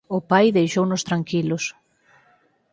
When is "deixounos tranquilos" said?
0.57-1.63